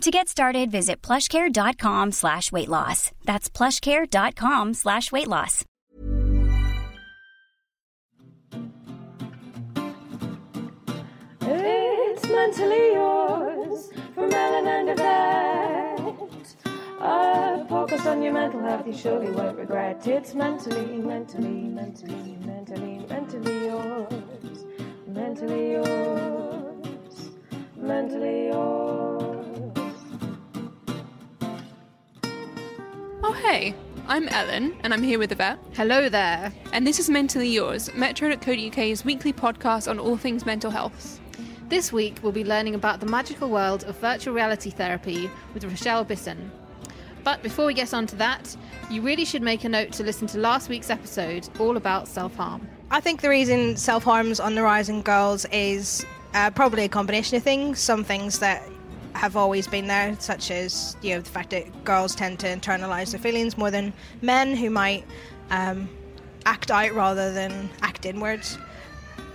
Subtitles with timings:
[0.00, 3.10] To get started, visit plushcare.com slash weight loss.
[3.24, 5.64] That's plushcare.com slash weight loss.
[11.40, 16.54] It's mentally yours from Ellen and Yvette.
[17.00, 20.06] A focus on your mental health, you surely won't regret.
[20.06, 24.64] It's mentally, mentally, mentally, mentally, mentally yours.
[25.06, 27.30] Mentally yours.
[27.76, 29.33] Mentally yours.
[33.26, 33.74] Oh, hey,
[34.06, 35.58] I'm Ellen, and I'm here with Yvette.
[35.72, 36.52] Hello there.
[36.74, 41.22] And this is Mentally Yours, Metro.co.uk's weekly podcast on all things mental health.
[41.70, 46.04] This week we'll be learning about the magical world of virtual reality therapy with Rochelle
[46.04, 46.52] Bisson.
[47.24, 48.54] But before we get on to that,
[48.90, 52.36] you really should make a note to listen to last week's episode all about self
[52.36, 52.68] harm.
[52.90, 56.90] I think the reason self harm's on the rise in girls is uh, probably a
[56.90, 57.78] combination of things.
[57.78, 58.68] Some things that
[59.14, 63.12] have always been there, such as you know the fact that girls tend to internalize
[63.12, 63.92] their feelings more than
[64.22, 65.04] men, who might
[65.50, 65.88] um,
[66.46, 68.58] act out rather than act inwards.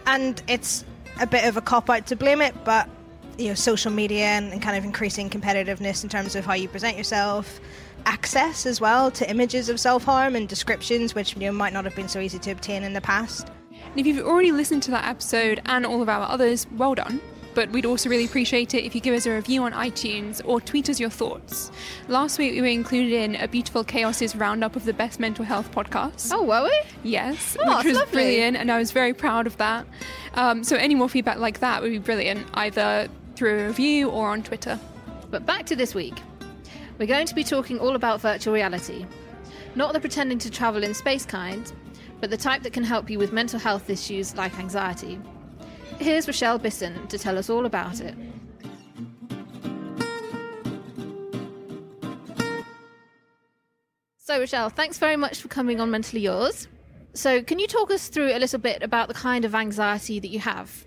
[0.06, 0.86] And it's
[1.20, 2.90] a bit of a cop out to blame it, but
[3.38, 6.68] you know social media and, and kind of increasing competitiveness in terms of how you
[6.68, 7.60] present yourself,
[8.06, 11.86] access as well to images of self harm and descriptions, which you know might not
[11.86, 13.50] have been so easy to obtain in the past.
[13.72, 17.22] And if you've already listened to that episode and all of our others, well done.
[17.60, 20.62] But we'd also really appreciate it if you give us a review on iTunes or
[20.62, 21.72] tweet us your thoughts.
[22.08, 25.70] Last week we were included in a Beautiful Chaos's roundup of the best mental health
[25.74, 26.32] podcasts.
[26.34, 26.72] Oh, were we?
[27.04, 28.12] Yes, Oh, which was lovely.
[28.14, 29.86] brilliant, and I was very proud of that.
[30.36, 34.30] Um, so any more feedback like that would be brilliant, either through a review or
[34.30, 34.80] on Twitter.
[35.30, 36.16] But back to this week.
[36.98, 39.06] We're going to be talking all about virtual reality.
[39.76, 41.70] Not the pretending to travel in space kind,
[42.22, 45.20] but the type that can help you with mental health issues like anxiety.
[46.00, 48.16] Here's Rochelle Bisson to tell us all about it.
[54.18, 56.70] So, Rochelle, thanks very much for coming on Mentally Yours.
[57.14, 60.30] So, can you talk us through a little bit about the kind of anxiety that
[60.30, 60.86] you have?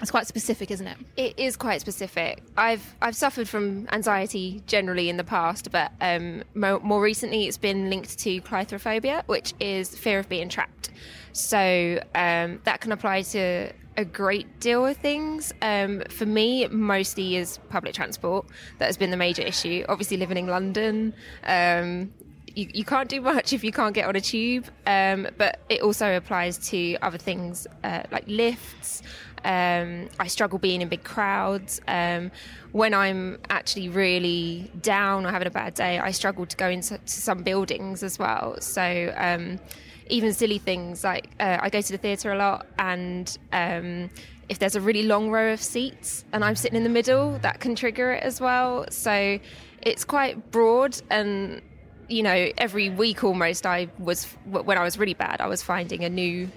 [0.00, 0.96] It's quite specific, isn't it?
[1.16, 2.42] It is quite specific.
[2.56, 7.58] I've I've suffered from anxiety generally in the past, but um, mo- more recently it's
[7.58, 10.90] been linked to cleithrophobia, which is fear of being trapped.
[11.32, 15.52] So um, that can apply to a great deal of things.
[15.62, 18.46] Um, for me, mostly is public transport
[18.78, 19.84] that has been the major issue.
[19.88, 21.14] Obviously, living in London.
[21.44, 22.12] Um,
[22.54, 25.82] you, you can't do much if you can't get on a tube, um, but it
[25.82, 29.02] also applies to other things uh, like lifts.
[29.44, 31.80] Um, I struggle being in big crowds.
[31.86, 32.32] Um,
[32.72, 36.98] when I'm actually really down or having a bad day, I struggle to go into
[36.98, 38.60] to some buildings as well.
[38.60, 39.60] So um,
[40.08, 44.10] even silly things like uh, I go to the theatre a lot, and um,
[44.48, 47.60] if there's a really long row of seats and I'm sitting in the middle, that
[47.60, 48.86] can trigger it as well.
[48.90, 49.38] So
[49.82, 51.62] it's quite broad and
[52.08, 56.04] you know, every week almost, I was when I was really bad, I was finding
[56.04, 56.48] a new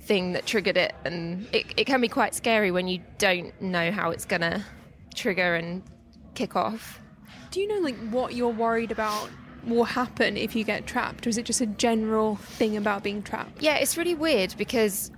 [0.00, 3.92] thing that triggered it, and it, it can be quite scary when you don't know
[3.92, 4.64] how it's gonna
[5.14, 5.82] trigger and
[6.34, 7.00] kick off.
[7.50, 9.30] Do you know like what you're worried about
[9.64, 13.22] will happen if you get trapped, or is it just a general thing about being
[13.22, 13.62] trapped?
[13.62, 15.10] Yeah, it's really weird because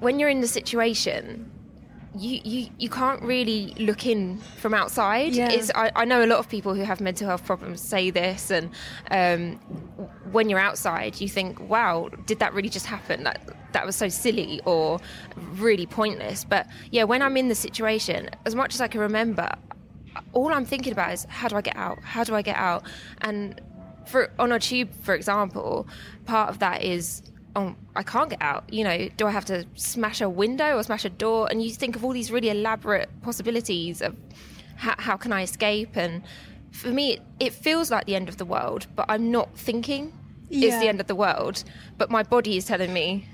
[0.00, 1.50] when you're in the situation,
[2.16, 5.32] you, you you can't really look in from outside.
[5.32, 5.50] Yeah.
[5.50, 8.50] It's, I, I know a lot of people who have mental health problems say this,
[8.50, 8.70] and
[9.10, 9.52] um,
[10.32, 13.24] when you're outside, you think, "Wow, did that really just happen?
[13.24, 13.40] That
[13.72, 15.00] that was so silly or
[15.54, 19.52] really pointless." But yeah, when I'm in the situation, as much as I can remember,
[20.32, 22.02] all I'm thinking about is how do I get out?
[22.02, 22.82] How do I get out?
[23.20, 23.60] And
[24.10, 25.86] for on a tube, for example,
[26.26, 27.22] part of that is
[27.56, 28.72] oh, I can't get out.
[28.72, 31.48] You know, do I have to smash a window or smash a door?
[31.50, 34.16] And you think of all these really elaborate possibilities of
[34.76, 35.96] how, how can I escape?
[35.96, 36.22] And
[36.70, 40.12] for me, it, it feels like the end of the world, but I'm not thinking
[40.50, 41.64] it's the end of the world.
[41.98, 43.26] But my body is telling me,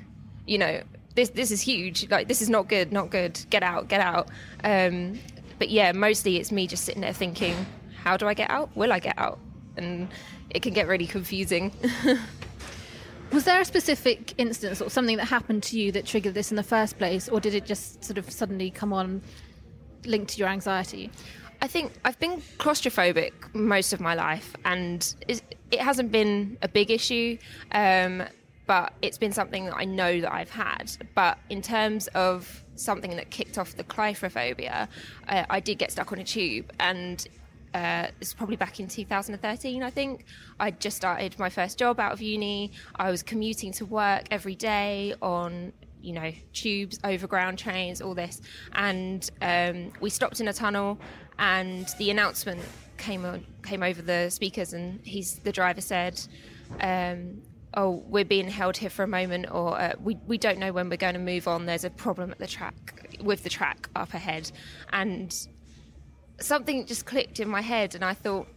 [0.46, 0.82] you know,
[1.14, 2.10] this this is huge.
[2.10, 3.38] Like this is not good, not good.
[3.50, 4.28] Get out, get out.
[4.64, 5.18] Um,
[5.58, 7.54] but yeah, mostly it's me just sitting there thinking,
[8.02, 8.74] how do I get out?
[8.76, 9.38] Will I get out?
[9.76, 10.08] And
[10.50, 11.72] it can get really confusing.
[13.32, 16.56] Was there a specific instance or something that happened to you that triggered this in
[16.56, 19.20] the first place, or did it just sort of suddenly come on
[20.04, 21.10] linked to your anxiety?
[21.60, 26.90] I think I've been claustrophobic most of my life, and it hasn't been a big
[26.90, 27.38] issue,
[27.72, 28.22] um,
[28.66, 30.92] but it's been something that I know that I've had.
[31.14, 34.88] But in terms of something that kicked off the claustrophobia,
[35.28, 37.26] uh, I did get stuck on a tube, and
[37.74, 40.24] uh, it's probably back in 2013, I think.
[40.58, 42.72] I just started my first job out of uni.
[42.96, 45.72] I was commuting to work every day on
[46.06, 48.40] you know, tubes, overground trains, all this.
[48.74, 50.98] And um, we stopped in a tunnel,
[51.38, 52.60] and the announcement
[52.96, 56.20] came on, came over the speakers, and he's the driver said,
[56.80, 57.42] um,
[57.74, 60.88] "Oh, we're being held here for a moment, or uh, we we don't know when
[60.88, 61.66] we're going to move on.
[61.66, 64.52] There's a problem at the track with the track up ahead,"
[64.92, 65.34] and
[66.40, 68.48] something just clicked in my head, and I thought.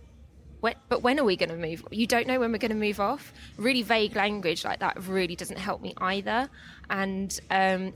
[0.62, 1.86] But when are we going to move?
[1.90, 3.32] You don't know when we're going to move off.
[3.56, 6.50] Really vague language like that really doesn't help me either.
[6.90, 7.94] And um,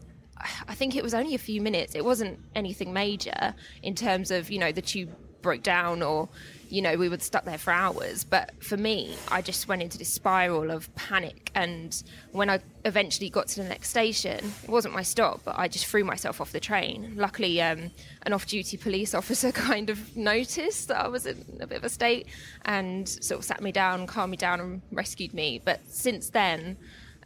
[0.67, 1.93] I think it was only a few minutes.
[1.93, 5.09] It wasn't anything major in terms of you know the tube
[5.43, 6.29] broke down or
[6.69, 8.23] you know we were stuck there for hours.
[8.23, 11.51] But for me, I just went into this spiral of panic.
[11.53, 12.01] And
[12.31, 15.85] when I eventually got to the next station, it wasn't my stop, but I just
[15.85, 17.13] threw myself off the train.
[17.15, 17.91] Luckily, um,
[18.23, 21.89] an off-duty police officer kind of noticed that I was in a bit of a
[21.89, 22.25] state
[22.65, 25.61] and sort of sat me down, calmed me down, and rescued me.
[25.63, 26.77] But since then.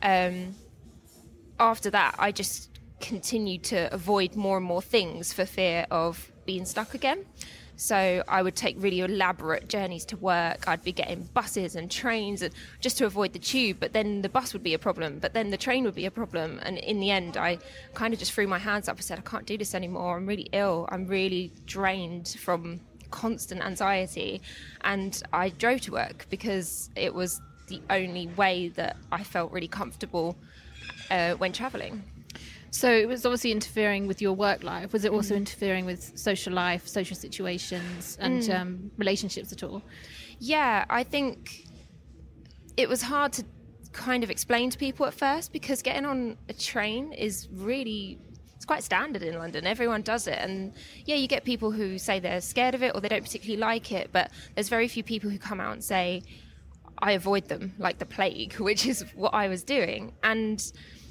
[0.01, 0.55] Um,
[1.59, 6.65] after that, I just continued to avoid more and more things for fear of being
[6.65, 7.25] stuck again.
[7.77, 10.67] So I would take really elaborate journeys to work.
[10.67, 12.51] I'd be getting buses and trains and
[12.81, 15.51] just to avoid the tube, but then the bus would be a problem, but then
[15.51, 16.59] the train would be a problem.
[16.63, 17.59] And in the end, I
[17.93, 20.17] kind of just threw my hands up and said, I can't do this anymore.
[20.17, 20.89] I'm really ill.
[20.91, 22.81] I'm really drained from
[23.11, 24.41] constant anxiety.
[24.81, 29.67] And I drove to work because it was the only way that I felt really
[29.67, 30.35] comfortable
[31.11, 32.03] uh, when traveling.
[32.71, 34.93] So it was obviously interfering with your work life.
[34.93, 39.81] Was it also interfering with social life, social situations, and um, relationships at all?
[40.39, 41.65] Yeah, I think
[42.75, 43.45] it was hard to
[43.93, 48.19] kind of explain to people at first because getting on a train is really
[48.55, 49.65] it's quite standard in London.
[49.65, 50.73] Everyone does it, and
[51.05, 53.91] yeah, you get people who say they're scared of it or they don't particularly like
[53.91, 56.23] it, but there's very few people who come out and say
[56.99, 60.13] I avoid them like the plague, which is what I was doing.
[60.23, 60.59] And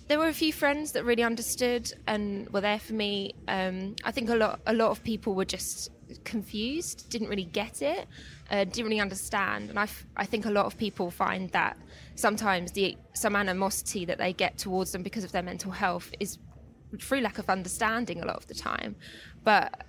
[0.09, 3.35] there were a few friends that really understood and were there for me.
[3.49, 5.91] Um, I think a lot, a lot of people were just
[6.25, 8.07] confused, didn't really get it,
[8.51, 9.71] uh, didn't really understand.
[9.71, 11.77] And I, f- I think a lot of people find that
[12.15, 16.39] sometimes the some animosity that they get towards them because of their mental health is
[17.01, 18.95] through lack of understanding a lot of the time.
[19.43, 19.85] But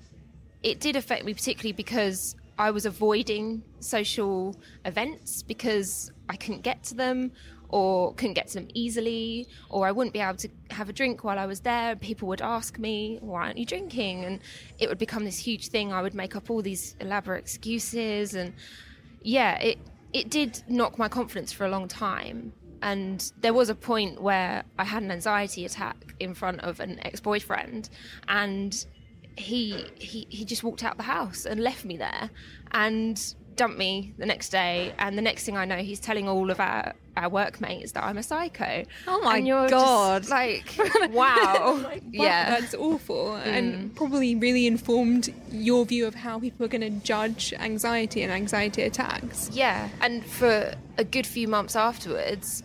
[0.63, 6.84] it did affect me particularly because I was avoiding social events because I couldn't get
[6.86, 7.32] to them
[7.70, 11.24] or couldn't get to them easily or I wouldn't be able to have a drink
[11.24, 11.96] while I was there.
[11.96, 14.26] People would ask me, why aren't you drinking?
[14.26, 14.40] And
[14.80, 15.92] it would become this huge thing.
[15.92, 18.54] I would make up all these elaborate excuses and
[19.22, 19.80] yeah, it
[20.14, 22.54] it did knock my confidence for a long time.
[22.82, 27.00] And there was a point where I had an anxiety attack in front of an
[27.04, 27.90] ex-boyfriend
[28.28, 28.86] and
[29.36, 32.30] he he he just walked out the house and left me there
[32.72, 36.50] and dumped me the next day and the next thing I know he's telling all
[36.50, 38.86] of our our workmates that I'm a psycho.
[39.08, 40.22] Oh my God.
[40.22, 41.48] Just like wow.
[41.48, 42.60] Wow, yeah.
[42.60, 43.96] that's awful, and mm.
[43.96, 48.84] probably really informed your view of how people are going to judge anxiety and anxiety
[48.84, 49.50] attacks.
[49.52, 52.64] Yeah, and for a good few months afterwards,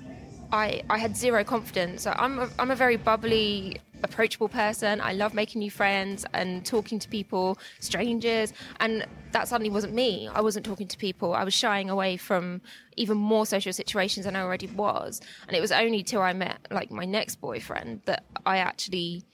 [0.53, 2.07] I I had zero confidence.
[2.07, 5.01] I'm a, I'm a very bubbly, approachable person.
[5.01, 10.29] I love making new friends and talking to people, strangers, and that suddenly wasn't me.
[10.33, 11.35] I wasn't talking to people.
[11.35, 12.61] I was shying away from
[12.97, 15.21] even more social situations than I already was.
[15.47, 19.25] And it was only till I met like my next boyfriend that I actually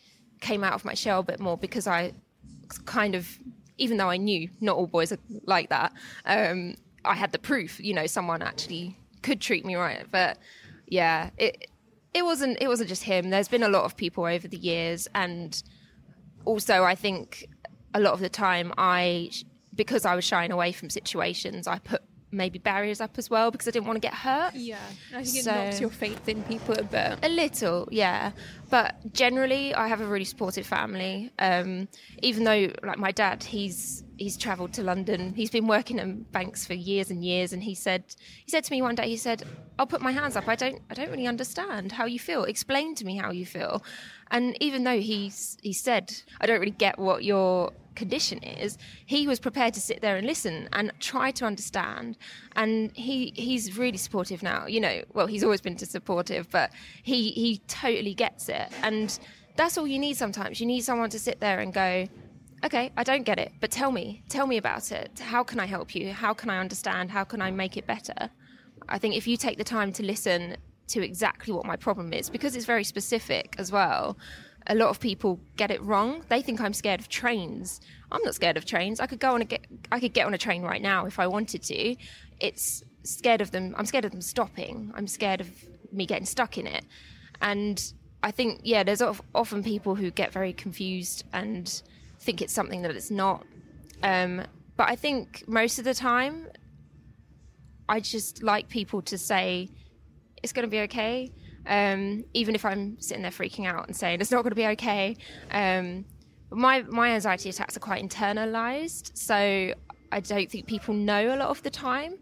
[0.40, 2.12] came out of my shell a bit more because I
[2.84, 3.38] kind of,
[3.78, 5.92] even though I knew not all boys are like that,
[6.24, 7.80] um, I had the proof.
[7.80, 10.06] You know, someone actually could treat me right.
[10.10, 10.38] But
[10.86, 11.68] yeah, it
[12.14, 13.30] it wasn't it wasn't just him.
[13.30, 15.60] There's been a lot of people over the years, and
[16.44, 17.48] also I think
[17.94, 19.30] a lot of the time I
[19.74, 23.66] because I was shying away from situations, I put maybe barriers up as well because
[23.68, 24.54] I didn't want to get hurt.
[24.54, 24.76] Yeah,
[25.14, 27.18] I think So- it knocks your faith in people a bit.
[27.22, 28.32] A little, yeah.
[28.68, 31.30] But generally, I have a really supportive family.
[31.38, 31.88] Um,
[32.22, 35.32] even though, like my dad, he's he's travelled to London.
[35.34, 38.04] He's been working in banks for years and years, and he said
[38.44, 39.44] he said to me one day, he said,
[39.78, 40.48] "I'll put my hands up.
[40.48, 42.44] I don't I don't really understand how you feel.
[42.44, 43.82] Explain to me how you feel."
[44.30, 49.26] And even though he's he said, "I don't really get what your condition is," he
[49.26, 52.18] was prepared to sit there and listen and try to understand.
[52.56, 54.66] And he he's really supportive now.
[54.66, 56.72] You know, well, he's always been supportive, but
[57.02, 58.68] he he totally gets it.
[58.82, 59.18] And
[59.56, 60.60] that's all you need sometimes.
[60.60, 62.06] You need someone to sit there and go,
[62.64, 65.18] okay, I don't get it, but tell me, tell me about it.
[65.18, 66.12] How can I help you?
[66.12, 67.10] How can I understand?
[67.10, 68.30] How can I make it better?
[68.88, 70.56] I think if you take the time to listen
[70.88, 74.16] to exactly what my problem is, because it's very specific as well,
[74.66, 76.22] a lot of people get it wrong.
[76.28, 77.80] They think I'm scared of trains.
[78.10, 79.00] I'm not scared of trains.
[79.00, 81.18] I could go on a get, I could get on a train right now if
[81.18, 81.96] I wanted to.
[82.40, 83.74] It's scared of them.
[83.78, 84.92] I'm scared of them stopping.
[84.94, 85.50] I'm scared of
[85.92, 86.84] me getting stuck in it.
[87.40, 91.82] And I think, yeah, there's often people who get very confused and
[92.20, 93.44] think it's something that it's not.
[94.02, 94.42] Um,
[94.76, 96.48] but I think most of the time,
[97.88, 99.70] I just like people to say
[100.42, 101.32] it's going to be okay,
[101.66, 104.66] um, even if I'm sitting there freaking out and saying it's not going to be
[104.68, 105.16] okay.
[105.50, 106.04] Um,
[106.50, 109.74] my my anxiety attacks are quite internalized, so
[110.12, 112.18] I don't think people know a lot of the time.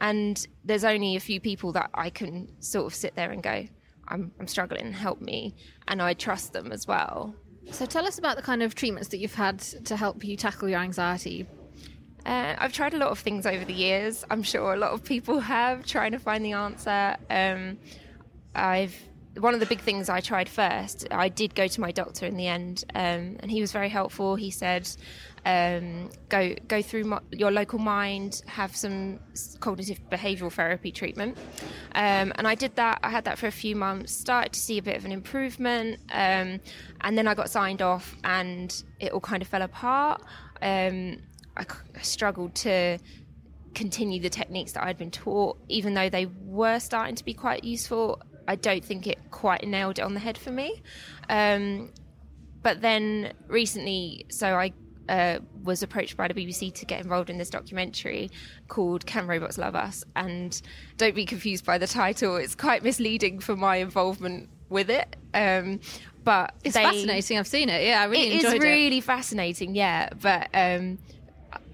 [0.00, 3.66] And there's only a few people that I can sort of sit there and go,
[4.08, 5.54] I'm, I'm struggling, help me.
[5.88, 7.34] And I trust them as well.
[7.70, 10.68] So tell us about the kind of treatments that you've had to help you tackle
[10.68, 11.46] your anxiety.
[12.26, 14.24] Uh, I've tried a lot of things over the years.
[14.30, 17.16] I'm sure a lot of people have trying to find the answer.
[17.30, 17.78] Um,
[18.54, 18.94] I've
[19.38, 21.06] one of the big things I tried first.
[21.10, 24.34] I did go to my doctor in the end, um, and he was very helpful.
[24.34, 24.88] He said,
[25.44, 29.20] um, "Go go through your local mind, have some
[29.60, 31.38] cognitive behavioural therapy treatment."
[31.94, 33.00] Um, and I did that.
[33.02, 34.14] I had that for a few months.
[34.14, 36.60] Started to see a bit of an improvement, um,
[37.00, 40.22] and then I got signed off, and it all kind of fell apart.
[40.62, 41.18] Um,
[41.56, 41.66] I
[42.02, 42.98] struggled to
[43.74, 47.64] continue the techniques that I'd been taught, even though they were starting to be quite
[47.64, 48.20] useful.
[48.48, 50.82] I don't think it quite nailed it on the head for me.
[51.28, 51.92] Um,
[52.62, 54.72] but then recently, so I
[55.10, 58.30] uh, was approached by the BBC to get involved in this documentary
[58.68, 60.04] called Can Robots Love Us?
[60.16, 60.60] And
[60.96, 65.16] don't be confused by the title, it's quite misleading for my involvement with it.
[65.34, 65.80] Um,
[66.24, 67.38] but It's they- fascinating.
[67.38, 67.84] I've seen it.
[67.86, 68.56] Yeah, I really it is enjoyed it.
[68.56, 70.10] It's really fascinating, yeah.
[70.20, 70.98] But um,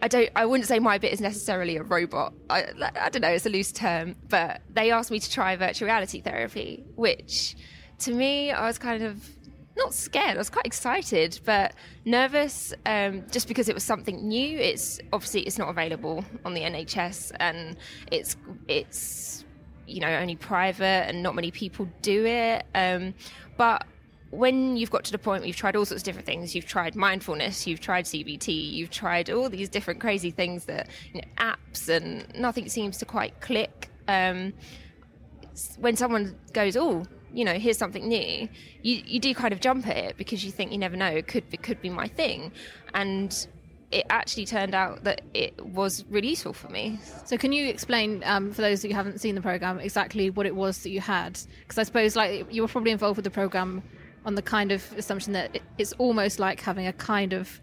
[0.00, 0.30] I don't.
[0.36, 2.32] I wouldn't say my bit is necessarily a robot.
[2.48, 2.64] I,
[3.00, 3.28] I don't know.
[3.28, 4.16] It's a loose term.
[4.28, 7.56] But they asked me to try virtual reality therapy, which
[8.00, 9.28] to me, I was kind of
[9.76, 10.36] not scared.
[10.36, 14.58] I was quite excited, but nervous, um, just because it was something new.
[14.58, 17.76] It's obviously it's not available on the NHS, and
[18.10, 18.36] it's
[18.68, 19.44] it's
[19.86, 22.64] you know only private, and not many people do it.
[22.74, 23.14] Um,
[23.56, 23.86] but
[24.30, 26.66] when you've got to the point where you've tried all sorts of different things, you've
[26.66, 31.28] tried mindfulness, you've tried CBT, you've tried all these different crazy things that you know,
[31.38, 33.90] apps, and nothing seems to quite click.
[34.08, 34.52] Um,
[35.78, 38.48] when someone goes, "Oh, you know, here's something new,"
[38.82, 41.26] you you do kind of jump at it because you think you never know, it
[41.26, 42.52] could it could be my thing,
[42.94, 43.46] and
[43.92, 46.98] it actually turned out that it was really useful for me.
[47.24, 50.54] So, can you explain um, for those who haven't seen the program exactly what it
[50.54, 51.38] was that you had?
[51.60, 53.82] Because I suppose like you were probably involved with the program
[54.24, 57.60] on the kind of assumption that it's almost like having a kind of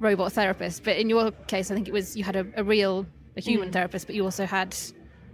[0.00, 3.06] robot therapist, but in your case, I think it was you had a, a real
[3.36, 4.76] a human therapist, but you also had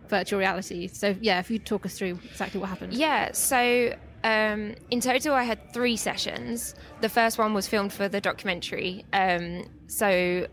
[0.08, 0.88] virtual reality.
[0.88, 2.94] So, yeah, if you talk us through exactly what happened.
[2.94, 6.74] Yeah, so um, in total, I had three sessions.
[7.00, 9.04] The first one was filmed for the documentary.
[9.12, 10.46] Um, so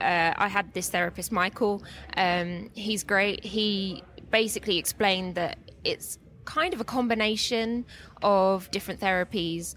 [0.00, 1.82] uh, I had this therapist, Michael.
[2.16, 3.44] Um, he's great.
[3.44, 7.84] He basically explained that it's kind of a combination
[8.22, 9.74] of different therapies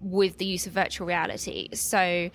[0.00, 1.68] with the use of virtual reality.
[1.74, 2.30] So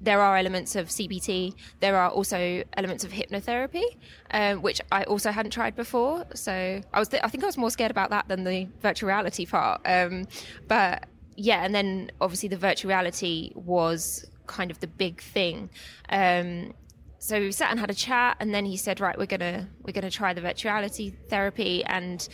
[0.00, 1.54] there are elements of CBT.
[1.80, 3.84] There are also elements of hypnotherapy,
[4.30, 6.26] um, which I also hadn't tried before.
[6.34, 6.52] So
[6.92, 9.46] I was, th- I think I was more scared about that than the virtual reality
[9.46, 9.80] part.
[9.84, 10.26] Um,
[10.68, 15.70] but yeah, and then obviously the virtual reality was kind of the big thing.
[16.08, 16.74] Um,
[17.18, 19.92] so we sat and had a chat, and then he said, "Right, we're gonna we're
[19.92, 22.28] gonna try the virtuality therapy, and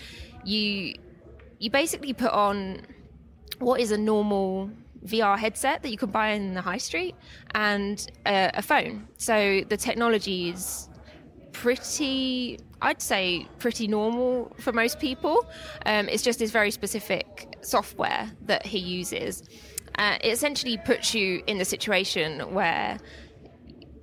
[0.44, 0.94] you
[1.58, 2.82] you basically put on."
[3.62, 4.70] what is a normal
[5.06, 7.14] VR headset that you can buy in the high street
[7.54, 9.08] and a phone.
[9.16, 10.88] So the technology is
[11.52, 15.48] pretty, I'd say, pretty normal for most people.
[15.86, 19.42] Um, it's just this very specific software that he uses.
[19.98, 22.98] Uh, it essentially puts you in the situation where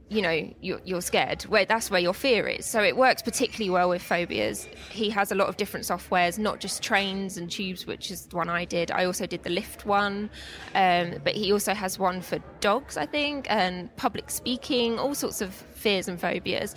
[0.09, 2.65] you know you're, you're, scared where that's where your fear is.
[2.65, 4.67] So it works particularly well with phobias.
[4.89, 8.35] He has a lot of different softwares not just trains and tubes which is the
[8.35, 8.91] one i did.
[8.91, 10.29] I also did the lift one
[10.75, 15.41] um, but he also has one for dogs i think and public speaking all sorts
[15.41, 16.75] of fears and phobias.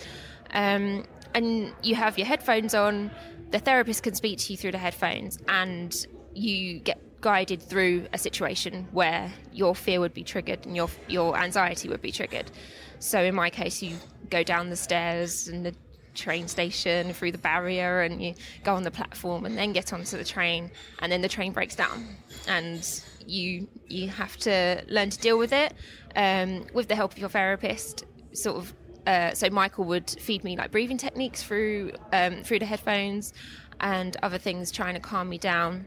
[0.53, 3.11] Um, and you have your headphones on.
[3.51, 8.17] The therapist can speak to you through the headphones and you get guided through a
[8.17, 12.51] situation where your fear would be triggered and your your anxiety would be triggered.
[12.99, 13.95] So in my case, you
[14.29, 15.73] go down the stairs and the
[16.13, 20.15] train station through the barrier and you go on the platform and then get onto
[20.17, 22.15] the train and then the train breaks down.
[22.47, 22.83] And
[23.25, 25.73] you you have to learn to deal with it
[26.17, 28.03] um, with the help of your therapist.
[28.33, 28.73] Sort of
[29.07, 33.33] uh, so Michael would feed me like breathing techniques through um, through the headphones
[33.79, 35.85] and other things trying to calm me down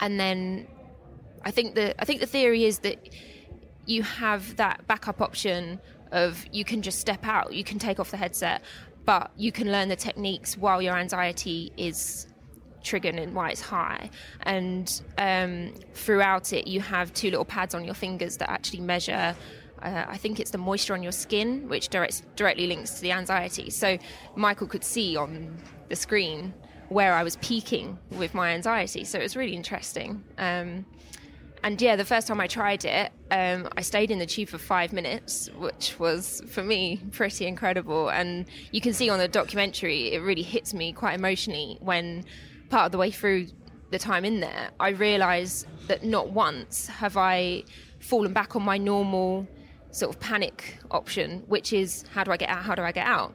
[0.00, 0.66] and then
[1.44, 2.98] I think the I think the theory is that
[3.86, 5.80] you have that backup option
[6.12, 8.62] of you can just step out, you can take off the headset,
[9.04, 12.26] but you can learn the techniques while your anxiety is
[12.82, 14.10] triggered and why it's high.
[14.42, 19.34] And um, throughout it, you have two little pads on your fingers that actually measure.
[19.82, 23.12] Uh, I think it's the moisture on your skin, which directs, directly links to the
[23.12, 23.70] anxiety.
[23.70, 23.98] So
[24.36, 25.56] Michael could see on
[25.88, 26.52] the screen
[26.90, 29.04] where I was peaking with my anxiety.
[29.04, 30.22] So it was really interesting.
[30.36, 30.84] Um,
[31.62, 34.58] and yeah, the first time I tried it, um, I stayed in the tube for
[34.58, 38.08] five minutes, which was for me pretty incredible.
[38.08, 42.24] And you can see on the documentary, it really hits me quite emotionally when
[42.70, 43.48] part of the way through
[43.90, 47.64] the time in there, I realised that not once have I
[47.98, 49.46] fallen back on my normal
[49.90, 52.62] sort of panic option, which is how do I get out?
[52.62, 53.34] How do I get out?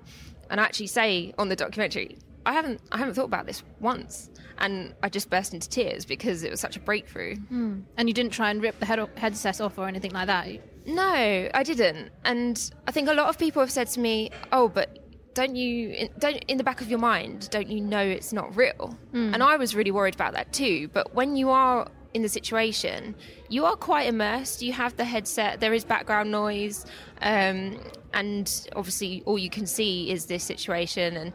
[0.49, 4.29] And I actually say on the documentary, I haven't I haven't thought about this once,
[4.57, 7.35] and I just burst into tears because it was such a breakthrough.
[7.51, 7.83] Mm.
[7.97, 10.47] And you didn't try and rip the head headset off or anything like that.
[10.85, 12.11] No, I didn't.
[12.23, 14.99] And I think a lot of people have said to me, "Oh, but
[15.33, 18.97] don't you don't in the back of your mind don't you know it's not real?"
[19.13, 19.33] Mm.
[19.33, 20.89] And I was really worried about that too.
[20.89, 23.13] But when you are in the situation,
[23.49, 24.61] you are quite immersed.
[24.61, 26.85] You have the headset, there is background noise,
[27.21, 27.77] um,
[28.13, 31.33] and obviously all you can see is this situation and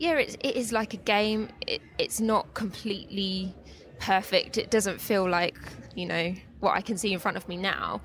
[0.00, 1.50] yeah, it, it is like a game.
[1.66, 3.54] It, it's not completely
[4.00, 4.56] perfect.
[4.56, 5.56] It doesn't feel like,
[5.94, 8.00] you know, what I can see in front of me now.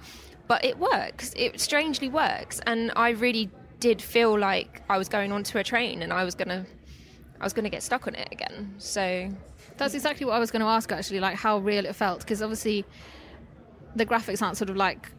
[0.47, 1.33] But it works.
[1.37, 2.59] It strangely works.
[2.67, 6.35] And I really did feel like I was going onto a train and I was
[6.35, 6.65] going to
[7.39, 8.75] I was going to get stuck on it again.
[8.77, 9.29] So
[9.77, 12.41] that's exactly what I was going to ask actually, like how real it felt because
[12.41, 12.85] obviously
[13.95, 15.11] the graphics aren't sort of like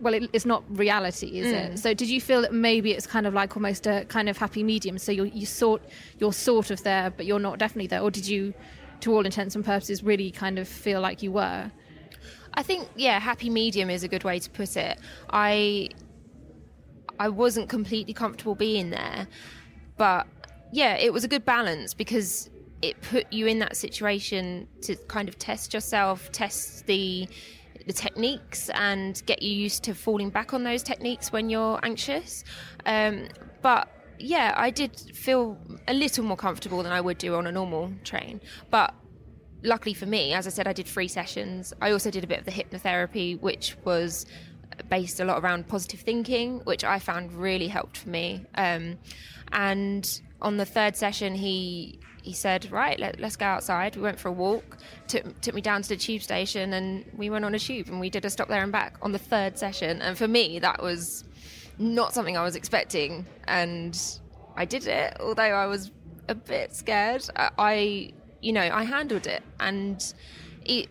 [0.00, 1.72] well, it, it's not reality, is mm.
[1.72, 1.78] it?
[1.78, 4.62] So, did you feel that maybe it's kind of like almost a kind of happy
[4.62, 4.98] medium?
[4.98, 5.82] So you're you sort
[6.18, 8.54] you're sort of there, but you're not definitely there, or did you,
[9.00, 11.70] to all intents and purposes, really kind of feel like you were?
[12.54, 14.98] I think yeah, happy medium is a good way to put it.
[15.30, 15.90] I
[17.18, 19.26] I wasn't completely comfortable being there,
[19.96, 20.26] but
[20.72, 22.50] yeah, it was a good balance because
[22.82, 27.28] it put you in that situation to kind of test yourself, test the
[27.88, 32.44] the techniques and get you used to falling back on those techniques when you're anxious.
[32.86, 33.28] Um,
[33.62, 37.52] but yeah, I did feel a little more comfortable than I would do on a
[37.52, 38.42] normal train.
[38.70, 38.94] But
[39.62, 41.72] luckily for me, as I said, I did three sessions.
[41.80, 44.26] I also did a bit of the hypnotherapy, which was
[44.90, 48.44] based a lot around positive thinking, which I found really helped for me.
[48.54, 48.98] Um,
[49.50, 54.18] and on the third session, he he said, "Right, let, us go outside." We went
[54.18, 54.78] for a walk.
[55.08, 58.00] Took took me down to the tube station, and we went on a tube, and
[58.00, 60.02] we did a stop there and back on the third session.
[60.02, 61.24] And for me, that was
[61.78, 63.98] not something I was expecting, and
[64.56, 65.16] I did it.
[65.20, 65.90] Although I was
[66.28, 70.14] a bit scared, I, I you know, I handled it, and.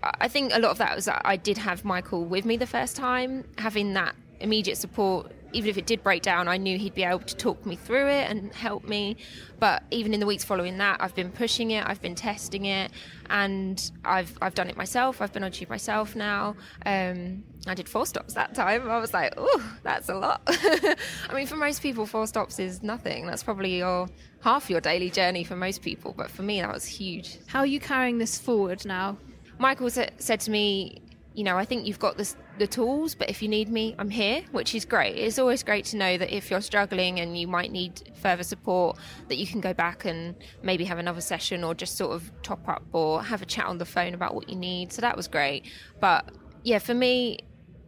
[0.04, 2.66] I think a lot of that was that I did have Michael with me the
[2.66, 6.93] first time, having that immediate support even if it did break down, I knew he'd
[6.93, 9.17] be able to talk me through it and help me.
[9.60, 12.91] But even in the weeks following that, I've been pushing it, I've been testing it,
[13.29, 15.21] and I've I've done it myself.
[15.21, 16.55] I've been on tube myself now.
[16.86, 18.89] Um, I did four stops that time.
[18.89, 20.41] I was like, oh, that's a lot.
[20.47, 23.25] I mean, for most people, four stops is nothing.
[23.25, 24.07] That's probably your
[24.41, 26.13] half your daily journey for most people.
[26.15, 27.38] But for me, that was huge.
[27.47, 29.17] How are you carrying this forward now?
[29.60, 31.01] Michael said to me,
[31.33, 34.10] you know, I think you've got this, the tools, but if you need me, I'm
[34.10, 35.15] here, which is great.
[35.17, 38.98] It's always great to know that if you're struggling and you might need further support,
[39.28, 42.67] that you can go back and maybe have another session or just sort of top
[42.67, 44.91] up or have a chat on the phone about what you need.
[44.91, 45.65] So that was great.
[46.00, 46.30] But
[46.63, 47.39] yeah, for me,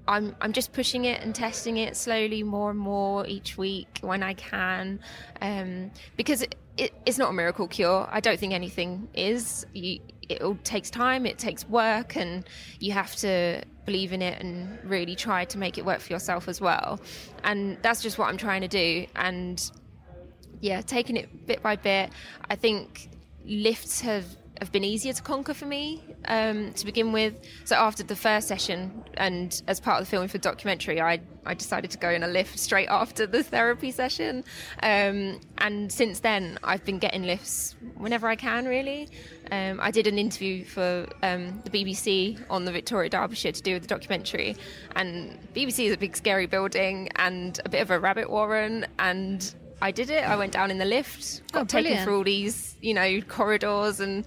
[0.07, 4.23] I'm I'm just pushing it and testing it slowly, more and more each week when
[4.23, 4.99] I can,
[5.41, 8.07] um, because it, it, it's not a miracle cure.
[8.11, 9.65] I don't think anything is.
[9.73, 12.45] You, it all takes time, it takes work, and
[12.79, 16.47] you have to believe in it and really try to make it work for yourself
[16.47, 16.99] as well.
[17.43, 19.07] And that's just what I'm trying to do.
[19.15, 19.59] And
[20.61, 22.11] yeah, taking it bit by bit.
[22.49, 23.09] I think
[23.43, 24.25] lifts have
[24.59, 27.33] have been easier to conquer for me um, to begin with.
[27.65, 31.19] So after the first session, and as part of the filming for the documentary, I
[31.45, 34.43] I decided to go in a lift straight after the therapy session.
[34.83, 38.65] Um, and since then, I've been getting lifts whenever I can.
[38.65, 39.07] Really,
[39.51, 43.73] um, I did an interview for um, the BBC on the Victoria Derbyshire to do
[43.73, 44.55] with the documentary,
[44.95, 49.55] and BBC is a big scary building and a bit of a rabbit warren and
[49.81, 50.27] I did it.
[50.27, 53.99] I went down in the lift, got Oh, taken through all these, you know, corridors,
[54.01, 54.25] and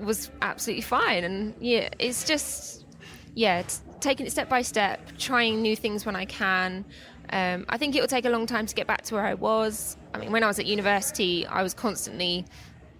[0.00, 1.24] was absolutely fine.
[1.24, 2.84] And yeah, it's just,
[3.34, 6.84] yeah, t- taking it step by step, trying new things when I can.
[7.30, 9.34] Um, I think it will take a long time to get back to where I
[9.34, 9.96] was.
[10.14, 12.46] I mean, when I was at university, I was constantly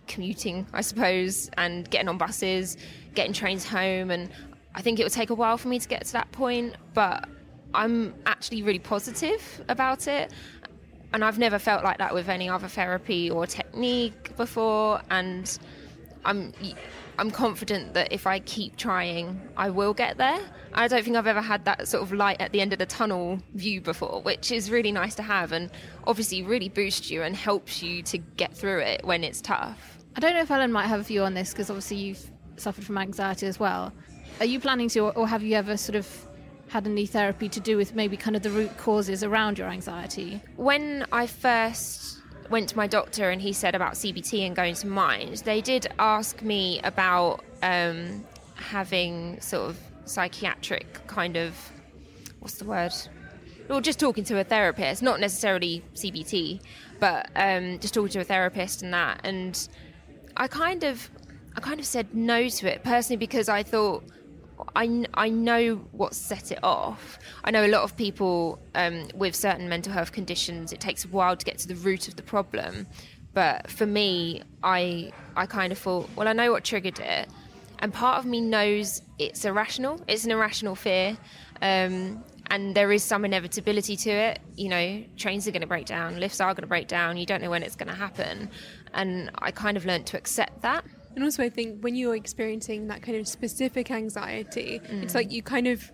[0.06, 2.76] commuting, I suppose, and getting on buses,
[3.14, 4.30] getting trains home, and
[4.74, 6.76] I think it will take a while for me to get to that point.
[6.94, 7.28] But
[7.74, 10.32] I'm actually really positive about it
[11.12, 15.58] and I've never felt like that with any other therapy or technique before and
[16.28, 16.52] I'm
[17.18, 20.38] I'm confident that if I keep trying I will get there.
[20.74, 22.86] I don't think I've ever had that sort of light at the end of the
[22.86, 25.70] tunnel view before, which is really nice to have and
[26.06, 29.98] obviously really boosts you and helps you to get through it when it's tough.
[30.16, 32.84] I don't know if Ellen might have a view on this because obviously you've suffered
[32.84, 33.92] from anxiety as well.
[34.40, 36.06] Are you planning to, or, or have you ever sort of
[36.68, 40.42] had any therapy to do with maybe kind of the root causes around your anxiety?
[40.56, 42.17] when I first
[42.50, 45.87] went to my doctor and he said about CBT and going to mind, they did
[45.98, 51.54] ask me about um, having sort of psychiatric kind of
[52.40, 52.92] what's the word?
[53.68, 56.61] Well, just talking to a therapist, not necessarily CBT,
[57.00, 59.20] but um, just talking to a therapist and that.
[59.24, 59.68] And
[60.37, 61.11] I kind of,
[61.56, 64.04] I kind of said no to it personally because I thought
[64.74, 67.18] I, I know what set it off.
[67.44, 71.08] I know a lot of people um, with certain mental health conditions, it takes a
[71.08, 72.86] while to get to the root of the problem.
[73.34, 77.28] But for me, I I kind of thought, well, I know what triggered it,
[77.78, 80.00] and part of me knows it's irrational.
[80.08, 81.16] It's an irrational fear,
[81.62, 84.40] um, and there is some inevitability to it.
[84.56, 87.16] You know, trains are going to break down, lifts are going to break down.
[87.16, 88.50] You don't know when it's going to happen,
[88.94, 90.84] and I kind of learned to accept that.
[91.18, 95.14] And also, I think when you're experiencing that kind of specific anxiety, it's Mm.
[95.16, 95.90] like you kind of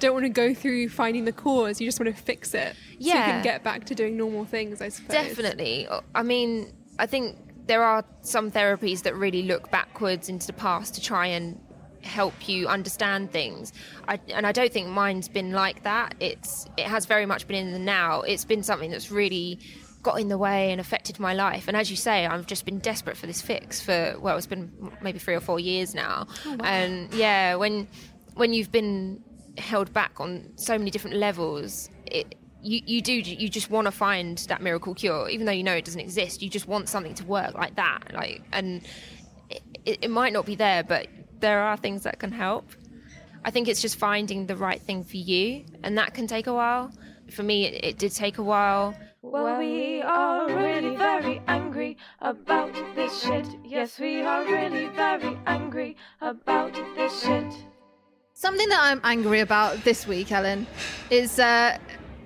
[0.00, 1.78] don't want to go through finding the cause.
[1.78, 2.74] You just want to fix it.
[2.98, 3.12] Yeah.
[3.12, 5.12] So you can get back to doing normal things, I suppose.
[5.12, 5.86] Definitely.
[6.14, 10.94] I mean, I think there are some therapies that really look backwards into the past
[10.94, 11.60] to try and
[12.02, 13.74] help you understand things.
[14.08, 16.14] I, and I don't think mine's been like that.
[16.18, 18.22] It's it has very much been in the now.
[18.22, 19.58] It's been something that's really
[20.06, 21.66] got in the way and affected my life.
[21.66, 24.70] And as you say, I've just been desperate for this fix for well, it's been
[25.02, 26.28] maybe three or four years now.
[26.46, 27.88] Oh, and yeah, when
[28.34, 29.20] when you've been
[29.58, 33.90] held back on so many different levels, it you, you do you just want to
[33.90, 35.28] find that miracle cure.
[35.28, 38.12] Even though you know it doesn't exist you just want something to work like that.
[38.14, 38.86] Like and
[39.50, 41.08] it, it, it might not be there but
[41.40, 42.70] there are things that can help.
[43.44, 46.54] I think it's just finding the right thing for you and that can take a
[46.54, 46.92] while.
[47.32, 48.94] For me it, it did take a while
[49.28, 53.44] Well, we are really very angry about this shit.
[53.64, 57.52] Yes, we are really very angry about this shit.
[58.34, 60.64] Something that I'm angry about this week, Ellen,
[61.10, 61.76] is uh,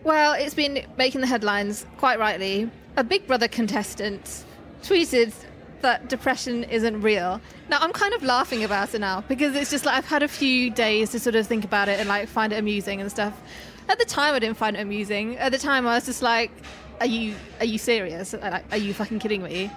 [0.05, 2.71] well, it's been making the headlines quite rightly.
[2.99, 4.45] A Big Brother contestant
[4.83, 5.33] tweeted
[5.81, 7.41] that depression isn't real.
[7.71, 10.29] Now I'm kind of laughing about it now because it's just like I've had a
[10.29, 13.41] few days to sort of think about it and like find it amusing and stuff.
[13.89, 15.39] At the time, I didn't find it amusing.
[15.39, 16.53] At the time, I was just like,
[17.01, 18.33] "Are you are you serious?
[18.35, 19.71] Like, are you fucking kidding me?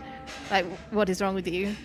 [0.52, 1.76] Like, what is wrong with you?"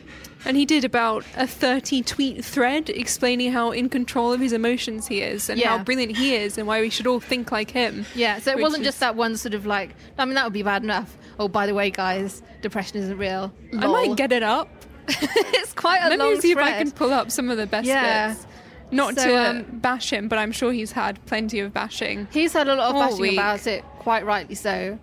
[0.45, 5.09] And he did about a 30 tweet thread explaining how in control of his emotions
[5.09, 5.77] he is and Yeah.
[5.77, 8.07] how brilliant he is and why we should all think like him.
[8.15, 9.97] Yeah, so it wasn't is- just that one sort of like.
[10.17, 11.17] I mean, that would be bad enough.
[11.41, 13.53] Oh, by the way, guys, depression isn't real.
[13.79, 14.69] I might get it up.
[15.09, 16.69] it's quite a Let long me see thread.
[16.69, 18.29] if I can pull up some of the best Yeah.
[18.35, 18.47] bits.
[18.91, 22.27] Not So, to um, bash him, but I'm sure he's had plenty of bashing.
[22.31, 23.33] He's had a lot of bashing week.
[23.35, 24.99] about it, quite rightly so.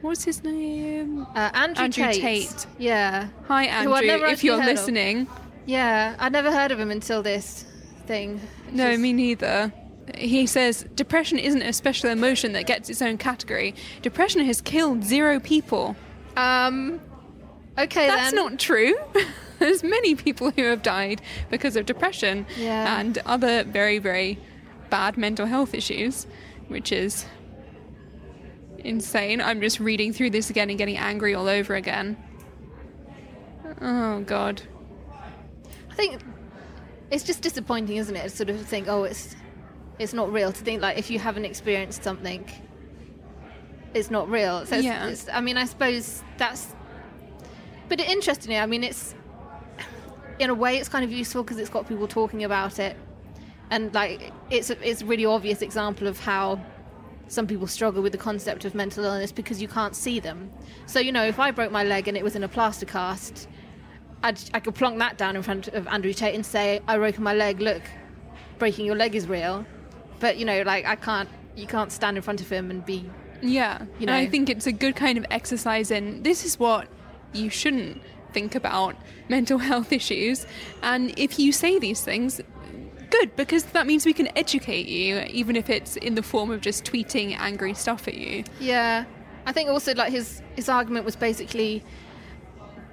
[0.00, 1.26] What's his name?
[1.34, 2.20] Uh, Andrew, Andrew Tate.
[2.20, 2.66] Tate.
[2.78, 3.28] Yeah.
[3.48, 3.94] Hi, Andrew,
[4.28, 4.76] if you're heard of.
[4.78, 5.26] listening.
[5.66, 7.64] Yeah, I'd never heard of him until this
[8.06, 8.40] thing.
[8.72, 9.72] No, just- me neither.
[10.16, 13.74] He says depression isn't a special emotion that gets its own category.
[14.02, 15.94] Depression has killed zero people.
[16.36, 17.00] Um.
[17.78, 18.34] Okay, That's then.
[18.34, 18.94] not true.
[19.60, 22.98] There's many people who have died because of depression Yeah.
[22.98, 24.38] and other very, very
[24.90, 26.26] bad mental health issues,
[26.68, 27.26] which is
[28.84, 29.40] insane.
[29.40, 32.16] I'm just reading through this again and getting angry all over again.
[33.80, 34.62] Oh god.
[35.90, 36.20] I think
[37.10, 38.22] it's just disappointing, isn't it?
[38.22, 39.34] To sort of think, oh, it's
[39.98, 40.52] it's not real.
[40.52, 42.48] To think like if you haven't experienced something,
[43.94, 44.64] it's not real.
[44.66, 45.06] So it's, Yeah.
[45.08, 46.74] it's, I mean, I suppose that's.
[47.88, 49.14] But interestingly, I mean, it's
[50.38, 52.96] in a way it's kind of useful because it's got people talking about it,
[53.70, 56.60] and like it's a, it's a really obvious example of how
[57.30, 60.50] some people struggle with the concept of mental illness because you can't see them.
[60.86, 63.48] So you know, if I broke my leg and it was in a plaster cast,
[64.24, 67.20] I'd, I could plonk that down in front of Andrew Tate and say, "I broke
[67.20, 67.60] my leg.
[67.60, 67.82] Look,
[68.58, 69.64] breaking your leg is real."
[70.18, 71.28] But you know, like I can't.
[71.54, 73.08] You can't stand in front of him and be.
[73.42, 73.82] Yeah.
[73.98, 76.88] You and I think it's a good kind of exercise in this is what
[77.32, 78.96] you shouldn't think about
[79.28, 80.46] mental health issues.
[80.82, 82.40] And if you say these things,
[83.10, 86.60] good, because that means we can educate you, even if it's in the form of
[86.60, 88.44] just tweeting angry stuff at you.
[88.60, 89.04] Yeah,
[89.46, 91.82] I think also like his his argument was basically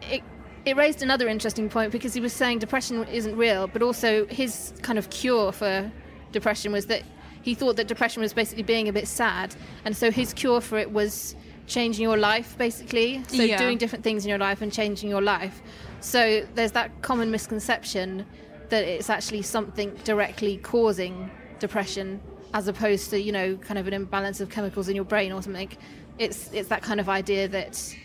[0.01, 0.23] it.
[0.65, 4.73] It raised another interesting point because he was saying depression isn't real, but also his
[4.81, 5.89] kind of cure for
[6.33, 7.03] depression was that
[7.41, 10.77] he thought that depression was basically being a bit sad, and so his cure for
[10.77, 13.23] it was changing your life, basically.
[13.27, 13.57] So Yeah.
[13.57, 15.61] doing different things in your life and changing your life.
[16.01, 18.25] So there's that common misconception
[18.69, 22.21] that it's actually something directly causing depression,
[22.53, 25.41] as opposed to you know kind of an imbalance of chemicals in your brain or
[25.41, 25.71] something.
[26.17, 27.95] It's it's that kind of idea that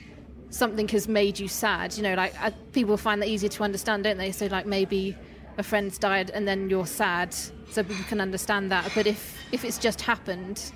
[0.51, 1.97] something has made you sad.
[1.97, 4.33] You know, like uh, people find that easier to understand, don't they?
[4.33, 5.17] So like maybe
[5.59, 7.35] a friend's died and then you're sad,
[7.71, 8.91] so people can understand that.
[8.95, 10.73] But if if it's just happened,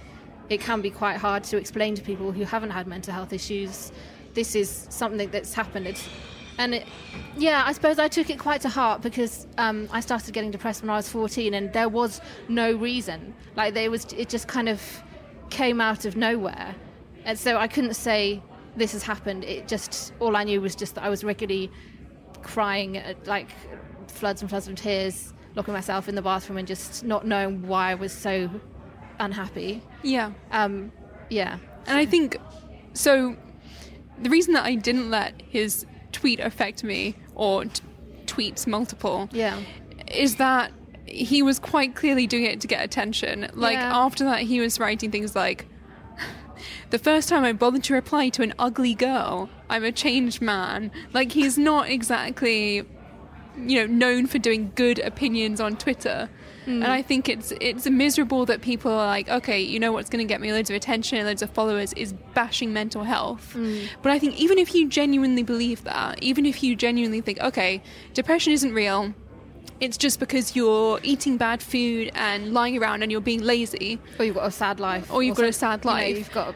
[0.48, 3.92] it can be quite hard to explain to people who haven't had mental health issues.
[4.34, 5.86] This is something that's happened.
[5.86, 6.08] It's,
[6.58, 6.86] and it,
[7.36, 10.82] yeah, I suppose I took it quite to heart because um, I started getting depressed
[10.82, 13.34] when I was 14, and there was no reason.
[13.54, 14.80] Like there was, it just kind of
[15.50, 16.74] came out of nowhere,
[17.24, 18.42] and so I couldn't say
[18.76, 19.44] this has happened.
[19.44, 21.70] It just all I knew was just that I was regularly
[22.42, 23.48] crying, at, like
[24.08, 27.90] floods and floods of tears, locking myself in the bathroom, and just not knowing why
[27.90, 28.48] I was so
[29.18, 29.82] unhappy.
[30.02, 30.32] Yeah.
[30.52, 30.92] Um,
[31.28, 32.36] yeah, And I think
[32.92, 33.36] so.
[34.22, 35.84] The reason that I didn't let his
[36.18, 37.82] tweet affect me, or t-
[38.26, 39.58] tweets multiple, yeah.
[40.10, 40.72] is that
[41.06, 43.48] he was quite clearly doing it to get attention.
[43.54, 44.04] Like Yeah.
[44.06, 45.66] after that, he was writing things like,
[46.90, 50.90] "The first time I bothered to reply to an ugly girl, I'm a changed man."
[51.12, 52.82] Like he's not exactly,
[53.56, 56.28] you know, known for doing good opinions on Twitter.
[56.66, 56.82] Mm.
[56.82, 60.26] And I think it's it's miserable that people are like, okay, you know what's going
[60.26, 63.54] to get me loads of attention and loads of followers is bashing mental health.
[63.56, 63.88] Mm.
[64.02, 67.82] But I think even if you genuinely believe that, even if you genuinely think, okay,
[68.14, 69.14] depression isn't real,
[69.80, 73.98] it's just because you're eating bad food and lying around and you're being lazy.
[74.18, 75.12] Or you've got a sad life.
[75.12, 76.18] Or you've got a sad you know, life.
[76.18, 76.54] you've got.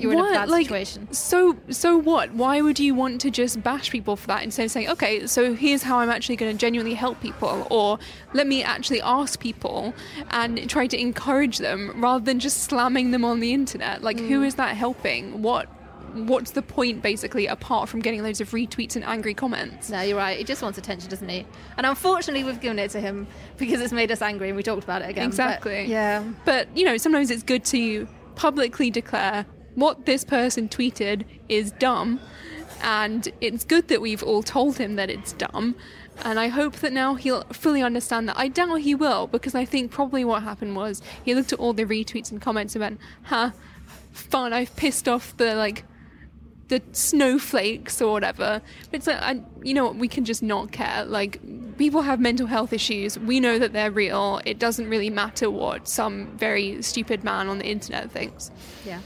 [0.00, 0.32] You're in a What?
[0.34, 1.12] bad Like, situation.
[1.12, 2.32] So so what?
[2.34, 5.54] Why would you want to just bash people for that instead of saying, okay, so
[5.54, 7.98] here's how I'm actually going to genuinely help people, or
[8.32, 9.94] let me actually ask people
[10.30, 14.02] and try to encourage them rather than just slamming them on the internet?
[14.02, 14.28] Like, Mm.
[14.28, 15.42] who is that helping?
[15.42, 15.68] What?
[16.14, 19.90] What's the point, basically, apart from getting loads of retweets and angry comments?
[19.90, 20.38] No, you're right.
[20.38, 21.44] He just wants attention, doesn't he?
[21.76, 23.26] And unfortunately, we've given it to him
[23.58, 25.26] because it's made us angry, and we talked about it again.
[25.26, 25.84] but- Exactly.
[25.84, 26.24] yeah.
[26.46, 29.44] But, you know, sometimes it's good to publicly declare
[29.78, 32.20] what this person tweeted is dumb.
[32.82, 35.74] And it's good that we've all told him that it's dumb.
[36.24, 38.36] And I hope that now he'll fully understand that.
[38.36, 41.72] I doubt he will, because I think probably what happened was he looked at all
[41.72, 43.50] the retweets and comments and went, huh,
[44.12, 45.84] fun, I've pissed off the, like,
[46.68, 48.60] the snowflakes or whatever.
[48.90, 51.04] But it's like, I, you know what, we can just not care.
[51.04, 51.40] Like,
[51.78, 53.16] people have mental health issues.
[53.18, 54.40] We know that they're real.
[54.44, 58.50] It doesn't really matter what some very stupid man on the internet thinks.
[58.84, 59.00] Yeah.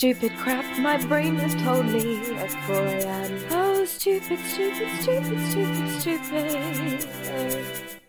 [0.00, 3.44] Stupid crap, my brain is totally a Freudian.
[3.50, 8.00] Oh, stupid, stupid, stupid, stupid, stupid.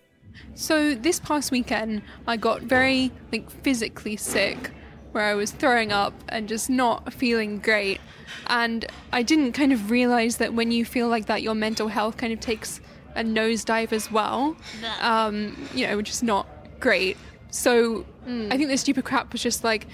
[0.56, 4.72] So this past weekend, I got very like physically sick,
[5.12, 8.00] where I was throwing up and just not feeling great.
[8.48, 12.16] And I didn't kind of realize that when you feel like that, your mental health
[12.16, 12.80] kind of takes
[13.16, 14.56] a nosedive as well.
[15.02, 16.48] Um, you know, which is not
[16.80, 17.18] great.
[17.52, 19.88] So I think this stupid crap was just like,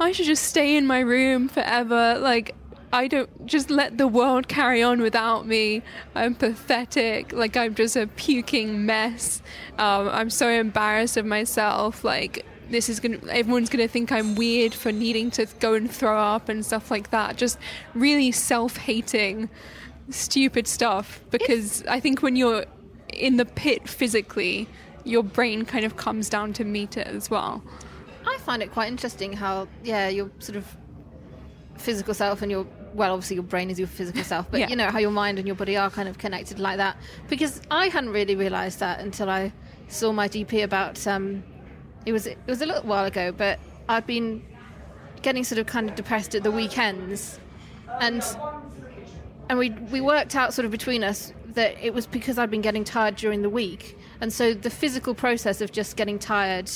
[0.00, 2.18] I should just stay in my room forever.
[2.18, 2.54] Like
[2.92, 5.82] I don't just let the world carry on without me.
[6.14, 7.32] I'm pathetic.
[7.32, 9.42] Like I'm just a puking mess.
[9.78, 12.04] Um, I'm so embarrassed of myself.
[12.04, 13.18] Like this is gonna.
[13.28, 17.10] Everyone's gonna think I'm weird for needing to go and throw up and stuff like
[17.10, 17.36] that.
[17.36, 17.58] Just
[17.94, 19.48] really self-hating,
[20.10, 21.20] stupid stuff.
[21.30, 22.64] Because I think when you're
[23.12, 24.68] in the pit physically,
[25.06, 27.62] your brain kind of comes down to meet it as well.
[28.26, 30.66] I find it quite interesting how, yeah, your sort of
[31.76, 34.68] physical self and your, well, obviously your brain is your physical self, but Yeah.
[34.68, 36.96] you know, how your mind and your body are kind of connected like that.
[37.28, 39.52] Because I hadn't really realised that until I
[39.88, 41.44] saw my GP about, um,
[42.04, 44.44] it was, it was a little while ago, but I'd been
[45.22, 47.38] getting sort of kind of depressed at the weekends.
[48.00, 48.22] And
[49.48, 52.60] and we we worked out sort of between us that it was because I'd been
[52.62, 56.70] getting tired during the week, and so the physical process of just getting tired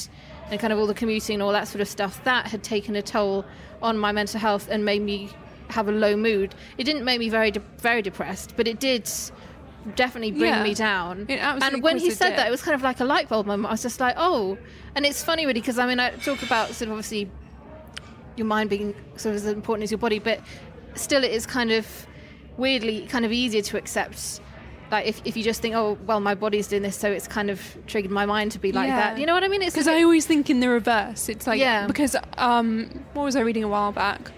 [0.51, 2.97] and kind of all the commuting and all that sort of stuff that had taken
[2.97, 3.45] a toll
[3.83, 5.31] on my mental health and made me
[5.69, 6.55] have a low mood.
[6.79, 9.09] It didn't make me very de- very depressed, but it did
[9.95, 10.63] definitely bring Yeah.
[10.63, 11.27] me down.
[11.29, 13.67] And when he said that, it was kind of like a light bulb moment.
[13.69, 14.59] I was just like, oh,
[14.95, 17.31] and it's funny really because I mean I talk about sort of obviously
[18.37, 20.41] your mind being sort of as important as your body, but
[20.95, 21.87] still it is kind of
[22.61, 24.41] weirdly kind of easier to accept.
[24.93, 27.49] Like if, if you just think, oh well, my body's doing this, so it's kind
[27.51, 28.97] of triggered my mind to be like Yeah.
[29.15, 29.19] that.
[29.19, 29.63] You know what I mean?
[29.63, 31.29] It's Because I always think in the reverse.
[31.29, 31.87] It's like Yeah.
[31.87, 34.31] because um, what was I reading a while back?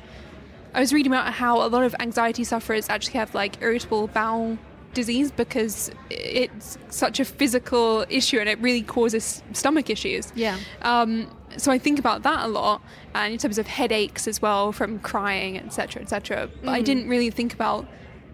[0.75, 4.59] I was reading about how a lot of anxiety sufferers actually have like irritable bowel
[4.95, 10.33] disease because it's such a physical issue and it really causes stomach issues.
[10.35, 10.59] Yeah.
[10.83, 12.83] Um, so I think about that a lot,
[13.15, 16.49] and in terms of headaches as well from crying, etc., etc.
[16.63, 17.87] But I didn't really think about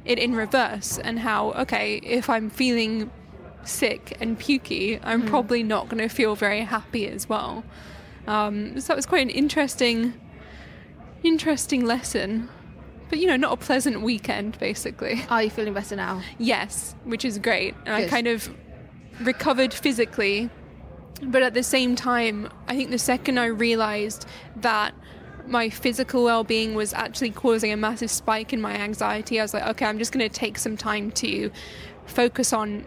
[0.08, 3.10] it in reverse and how okay, if I'm feeling
[3.64, 7.62] sick and pukey, I'm probably not going to feel very happy as well.
[8.26, 10.14] Um, so that was quite an interesting,
[11.22, 12.48] interesting lesson.
[13.10, 15.22] But you know, not a pleasant weekend, basically.
[15.30, 16.22] Are you feeling better now?
[16.38, 17.74] Yes, which is great.
[17.84, 18.54] And I kind of
[19.20, 20.48] recovered physically,
[21.22, 24.94] but at the same time, I think the second I realized that
[25.48, 29.54] my physical well being was actually causing a massive spike in my anxiety, I was
[29.54, 31.50] like, okay, I'm just going to take some time to
[32.06, 32.86] focus on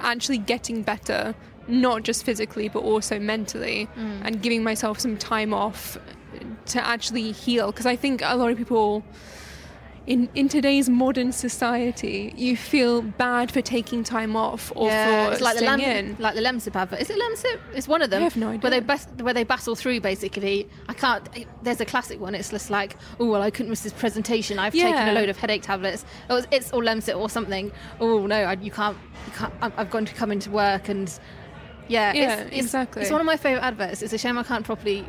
[0.00, 1.34] actually getting better,
[1.68, 4.20] not just physically, but also mentally, mm.
[4.22, 5.98] and giving myself some time off
[6.66, 7.72] to actually heal.
[7.72, 9.04] Because I think a lot of people
[10.06, 15.40] in in today's modern society, you feel bad for taking time off or for it's
[15.40, 16.16] like the staying Lem- in.
[16.20, 17.00] like the Lemsip advert.
[17.00, 17.58] Is it Lemsip?
[17.74, 18.20] It's one of them.
[18.20, 18.80] I have no Where they idea.
[18.82, 20.68] bas- where they battle through basically.
[20.88, 21.28] I can't.
[21.62, 22.34] There's a classic one.
[22.34, 24.58] It's just like, oh well, I couldn't miss this presentation.
[24.58, 26.04] I've taken a load of headache tablets.
[26.30, 27.72] Oh, it's, it's or Lemsip or something.
[27.98, 28.96] Oh no, I, you can't.
[29.26, 31.08] You can't I've gone to come into work and
[31.88, 33.02] yeah, Yeah, it's, it's, exactly.
[33.02, 34.02] It's one of my favorite adverts.
[34.02, 35.04] It's a shame I can't properly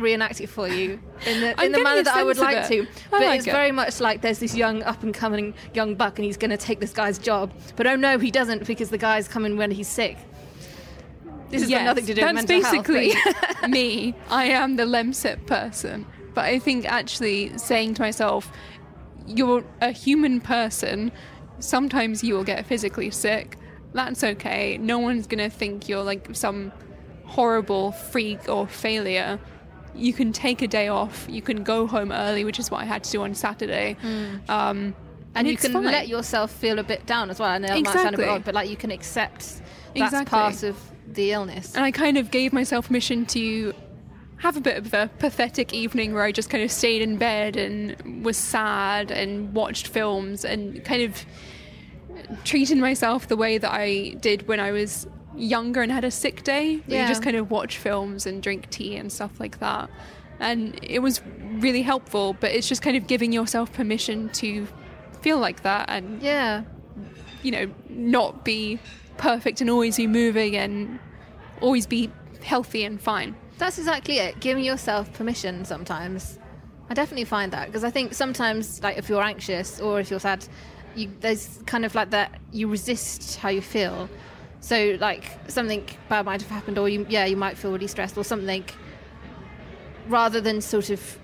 [0.00, 2.86] reenact it for you in the, in the manner that I would like to.
[3.10, 3.52] But like it's it.
[3.52, 6.56] very much like there's this young up and coming young buck and he's going to
[6.56, 7.52] take this guy's job.
[7.76, 10.16] But oh no, he doesn't because the guy's coming when he's sick.
[11.50, 14.14] This has Yes, got nothing to do that's with mental health, but- basically me.
[14.30, 16.06] I am the Lemsip person.
[16.34, 18.50] But I think actually saying to myself,
[19.26, 21.10] you're a human person.
[21.58, 23.56] Sometimes you will get physically sick.
[23.92, 24.78] That's okay.
[24.78, 26.70] No one's going to think you're like some
[27.24, 29.38] horrible freak or failure.
[29.94, 31.26] You can take a day off.
[31.28, 33.96] You can go home early, which is what I had to do on Saturday.
[34.48, 34.94] Um,
[35.34, 35.84] and you can fine.
[35.84, 37.50] let yourself feel a bit down as well.
[37.50, 38.24] I know it might sound a bit Exactly.
[38.26, 39.60] odd, but like you can accept
[39.94, 40.30] that's Exactly.
[40.30, 40.76] part of
[41.06, 41.74] the illness.
[41.74, 43.72] And I kind of gave myself permission to
[44.38, 47.56] have a bit of a pathetic evening where I just kind of stayed in bed
[47.56, 51.24] and was sad and watched films and kind of
[52.44, 56.42] treated myself the way that I did when I was younger and had a sick
[56.42, 56.82] day.
[56.86, 57.02] Yeah.
[57.02, 59.90] You just kind of watch films and drink tea and stuff like that.
[60.38, 61.20] And it was
[61.58, 64.66] really helpful, but it's just kind of giving yourself permission to
[65.20, 66.62] feel like that and yeah.
[67.42, 68.78] you know, not be
[69.18, 70.98] perfect and always be moving and
[71.60, 72.10] always be
[72.42, 73.36] healthy and fine.
[73.58, 74.40] That's exactly it.
[74.40, 76.38] Giving yourself permission sometimes.
[76.88, 80.18] I definitely find that because I think sometimes, like if you're anxious or if you're
[80.18, 80.44] sad,
[80.96, 84.08] you, there's kind of like that you resist how you feel.
[84.60, 88.16] So like something bad might have happened, or you yeah you might feel really stressed
[88.16, 88.64] or something.
[90.08, 91.18] Rather than sort of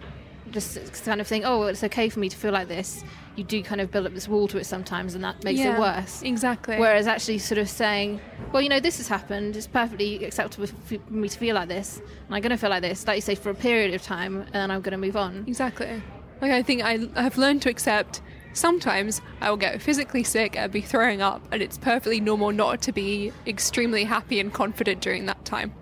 [0.51, 3.05] just kind of think, oh, it's okay for me to feel like this.
[3.35, 5.79] You do kind of build up this wall to it sometimes, and that makes it
[5.79, 6.23] worse.
[6.23, 6.79] Exactly.
[6.79, 8.21] Whereas actually sort of saying,
[8.53, 9.57] well, you know, this has happened.
[9.57, 11.99] It's perfectly acceptable for me to feel like this.
[11.99, 14.41] And I'm going to feel like this, like you say, for a period of time,
[14.41, 15.45] and then I'm going to move on.
[15.47, 16.03] exactly.
[16.41, 18.21] Like I think I have learned to accept
[18.57, 22.81] sometimes I will get physically sick and be throwing up and it's perfectly normal not
[22.83, 25.73] to be extremely happy and confident during that time.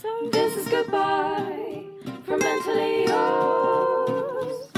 [0.00, 1.84] So this is goodbye
[2.24, 4.70] from mentally yours.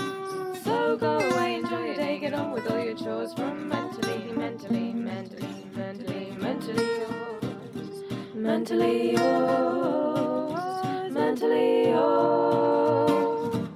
[0.63, 4.93] So go away, enjoy your day, get on with all your chores from mentally, mentally,
[4.93, 8.05] mentally, mentally, mentally yours.
[8.35, 10.04] Mentally yours.
[11.49, 13.69] Mentally yours.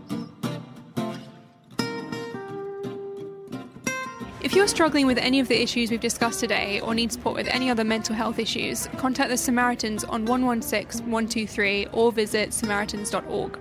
[4.40, 7.48] If you're struggling with any of the issues we've discussed today or need support with
[7.48, 13.58] any other mental health issues, contact the Samaritans on 116 123 or visit samaritans.org.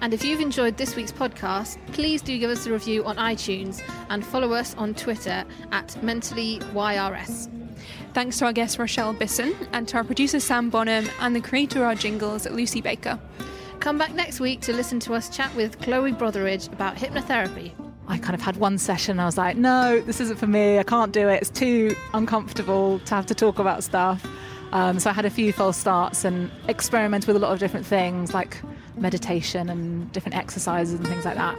[0.00, 3.82] And if you've enjoyed this week's podcast, please do give us a review on iTunes
[4.10, 7.57] and follow us on Twitter at MentallyYRS.
[8.14, 11.80] Thanks to our guest Rochelle Bisson and to our producer Sam Bonham and the creator
[11.80, 13.18] of our jingles, Lucy Baker.
[13.80, 17.72] Come back next week to listen to us chat with Chloe Brotheridge about hypnotherapy.
[18.08, 19.20] I kind of had one session.
[19.20, 20.78] I was like, no, this isn't for me.
[20.78, 21.42] I can't do it.
[21.42, 24.26] It's too uncomfortable to have to talk about stuff.
[24.72, 27.86] Um, so I had a few false starts and experimented with a lot of different
[27.86, 28.60] things like
[28.96, 31.58] meditation and different exercises and things like that.